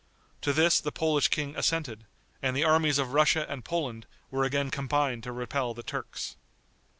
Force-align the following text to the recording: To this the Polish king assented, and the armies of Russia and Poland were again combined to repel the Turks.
To 0.41 0.51
this 0.51 0.79
the 0.81 0.91
Polish 0.91 1.27
king 1.27 1.55
assented, 1.55 2.07
and 2.41 2.57
the 2.57 2.63
armies 2.63 2.97
of 2.97 3.13
Russia 3.13 3.45
and 3.47 3.63
Poland 3.63 4.07
were 4.31 4.43
again 4.43 4.71
combined 4.71 5.21
to 5.25 5.31
repel 5.31 5.75
the 5.75 5.83
Turks. 5.83 6.37